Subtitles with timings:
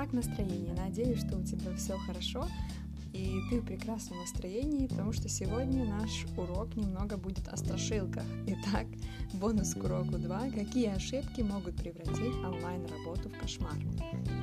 [0.00, 0.72] как настроение?
[0.72, 2.48] Надеюсь, что у тебя все хорошо
[3.12, 8.22] и ты в прекрасном настроении, потому что сегодня наш урок немного будет о страшилках.
[8.46, 8.86] Итак,
[9.34, 10.50] бонус к уроку 2.
[10.52, 13.76] Какие ошибки могут превратить онлайн-работу в кошмар?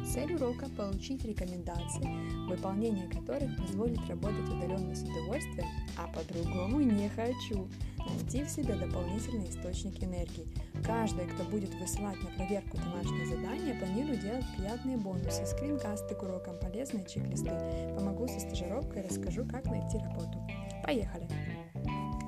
[0.05, 7.67] Цель урока– получить рекомендации, выполнение которых позволит работать удаленно с удовольствием, а по-другому не хочу
[8.07, 10.47] найти в себе дополнительный источник энергии.
[10.85, 16.57] Каждый, кто будет высылать на проверку домашние задания, планирую делать приятные бонусы, скринкасты к урокам,
[16.59, 17.51] полезные чек-листы.
[17.95, 20.41] Помогу со стажировкой, расскажу, как найти работу.
[20.83, 21.27] Поехали!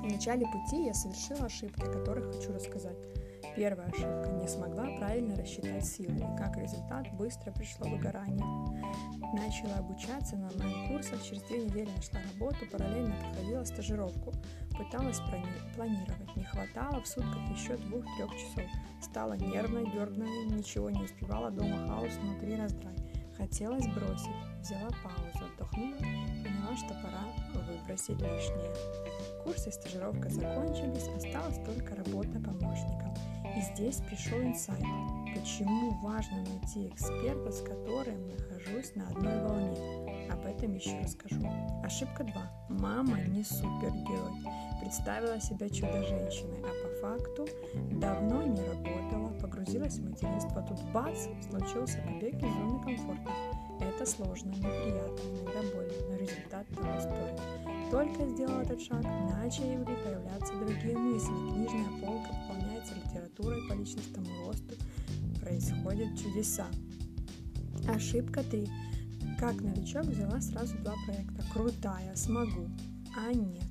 [0.00, 2.96] В начале пути я совершила ошибки, о которых хочу рассказать.
[3.56, 8.44] Первая ошибка– не смогла правильно рассчитать силы, как результат быстро пришло выгорание.
[9.32, 14.32] Начала обучаться на онлайн-курсах, через две недели нашла работу, параллельно проходила стажировку.
[14.80, 15.20] Пыталась
[15.76, 18.64] планировать, не хватало в сутках еще двух-трех часов.
[19.02, 22.94] Стала нервной, дерганной, ничего не успевала, дома хаос, внутри раздрай.
[23.36, 24.30] Хотелось бросить,
[24.62, 27.24] взяла паузу, отдохнула, поняла, что пора
[27.68, 28.74] выбросить лишнее.
[29.44, 33.14] Курсы и стажировка закончились, осталась только работа помощником.
[33.56, 34.80] И здесь пришел инсайт.
[35.34, 40.30] Почему важно найти эксперта, с которым нахожусь на одной волне?
[40.30, 41.40] Об этом еще расскажу.
[41.84, 42.66] Ошибка 2.
[42.68, 44.69] Мама не супергерой.
[44.80, 47.46] Представила себя чудо-женщиной, а по факту
[47.92, 50.62] давно не работала, погрузилась в материнство.
[50.62, 53.30] Тут бац, случился побег из зоны комфорта.
[53.80, 57.40] Это сложно, неприятно, иногда больно, но результат того стоит.
[57.90, 61.32] Только сделал этот шаг, начали появляться другие мысли.
[61.52, 64.74] Книжная полка пополняется литературой по личностному росту.
[65.40, 66.66] Происходят чудеса.
[67.88, 68.68] Ошибка 3.
[69.38, 71.42] Как новичок взяла сразу два проекта.
[71.52, 72.68] Крутая, смогу.
[73.16, 73.69] А нет.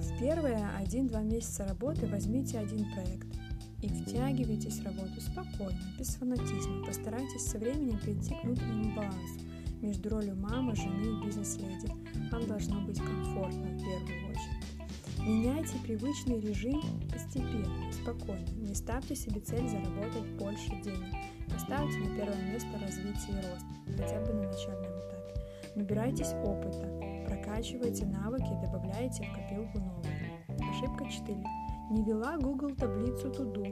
[0.00, 3.26] В первые 1-2 месяца работы возьмите один проект
[3.82, 6.86] и втягивайтесь в работу спокойно, без фанатизма.
[6.86, 9.40] Постарайтесь со временем прийти к внутреннему балансу
[9.80, 11.88] между ролью мамы, жены и бизнес-леди.
[12.30, 14.62] Вам должно быть комфортно в первую очередь.
[15.18, 18.46] Меняйте привычный режим постепенно, спокойно.
[18.56, 21.14] Не ставьте себе цель заработать больше денег.
[21.52, 25.40] Поставьте на первое место развитие и рост, хотя бы на начальном этапе.
[25.74, 26.88] Набирайтесь опыта,
[27.42, 30.44] прокачивайте навыки и добавляйте в копилку новые.
[30.70, 31.42] Ошибка 4.
[31.90, 33.64] Не вела Google таблицу Туду.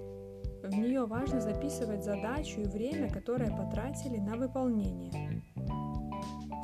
[0.62, 5.42] В нее важно записывать задачу и время, которое потратили на выполнение.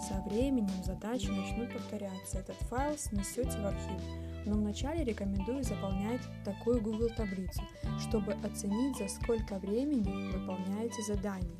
[0.00, 2.38] Со временем задачи начнут повторяться.
[2.38, 4.02] Этот файл снесете в архив.
[4.44, 7.62] Но вначале рекомендую заполнять такую Google таблицу,
[8.00, 11.56] чтобы оценить, за сколько времени выполняете задание.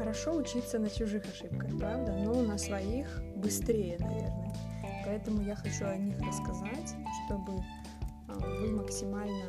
[0.00, 2.12] Хорошо учиться на чужих ошибках, правда?
[2.24, 4.50] Но на своих быстрее, наверное.
[5.04, 6.96] Поэтому я хочу о них рассказать,
[7.26, 7.62] чтобы
[8.26, 9.44] а, вы максимально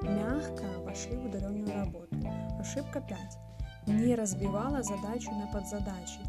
[0.00, 2.16] мягко вошли в удаленную работу.
[2.60, 3.18] Ошибка 5.
[3.88, 6.20] Не разбивала задачу на подзадачи.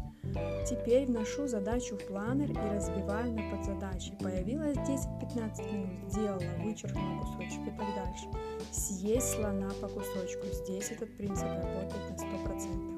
[0.68, 4.12] Теперь вношу задачу в планер и разбиваю на подзадачи.
[4.18, 8.26] Появилось 10-15 минут, сделала, вычеркнула кусочек и так дальше.
[8.72, 10.46] Съесть слона по кусочку.
[10.52, 12.93] Здесь этот принцип работает на 100%.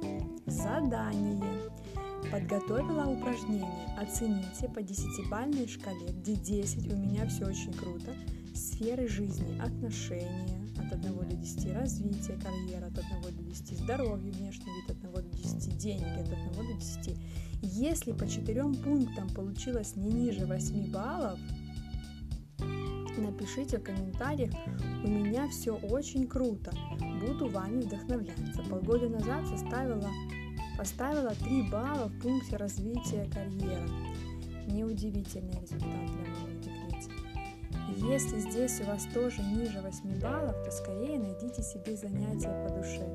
[0.47, 1.43] Задание.
[2.31, 3.97] Подготовила упражнение.
[3.99, 8.15] Оцените по 10-бальной шкале, где 10 у меня все очень круто,
[8.55, 10.49] сферы жизни, отношения.
[10.79, 14.91] От 1 до 10, развитие, карьера от 1 до 10, здоровье, внешний вид.
[14.91, 16.21] От 1 до 10, деньги.
[16.21, 17.19] От 1 до 10.
[17.63, 21.41] Если по четырем пунктам получилось не ниже 8 баллов,
[23.21, 24.53] напишите в комментариях,
[25.05, 26.73] у меня все очень круто,
[27.21, 28.63] буду вами вдохновляться.
[28.69, 30.11] Полгода назад составила,
[30.79, 33.89] поставила 3 балла в пункте развития карьеры.
[34.67, 37.11] Неудивительный результат для в декрете.
[37.97, 43.07] Если здесь у вас тоже ниже 8 баллов, то скорее найдите себе занятия по душе.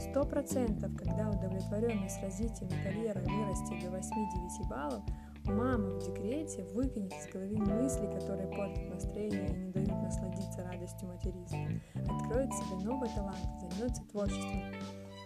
[0.00, 5.02] Сто процентов, когда удовлетворенность развитием карьеры вырастет до 8-9 баллов,
[5.50, 11.08] мама в декрете выкинет из головы мысли, которые портят настроение и не дают насладиться радостью
[11.08, 11.58] материнства.
[11.94, 14.62] Откроет себе новый талант, займется творчеством,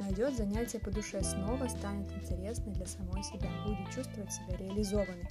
[0.00, 5.28] найдет занятие по душе, снова станет интересной для самой себя, будет чувствовать себя реализованной.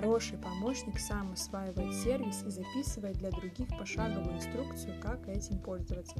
[0.00, 6.14] Хороший помощник сам осваивает сервис и записывает для других пошаговую инструкцию, как этим пользоваться.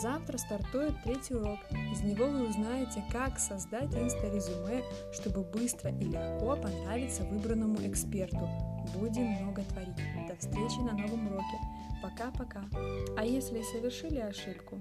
[0.00, 1.58] Завтра стартует третий урок.
[1.92, 8.48] Из него вы узнаете, как создать инста-резюме, чтобы быстро и легко понравиться выбранному эксперту.
[8.94, 9.96] Будем много творить.
[10.28, 11.58] До встречи на новом уроке.
[12.04, 12.62] Пока-пока.
[13.16, 14.78] А если совершили ошибку,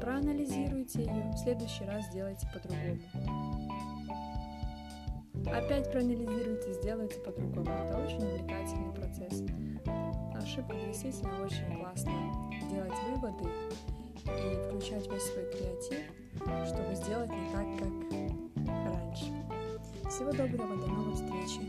[0.00, 3.00] проанализируйте ее, в следующий раз сделайте по-другому.
[5.52, 7.70] Опять проанализируйте, сделайте по-другому.
[7.70, 9.42] Это очень увлекательный процесс.
[10.34, 12.12] ошибках действительно очень классно
[12.70, 13.44] делать выводы
[14.26, 17.92] и включать весь свой креатив, чтобы сделать не так, как
[18.66, 19.32] раньше.
[20.08, 21.60] Всего доброго, до новых встреч!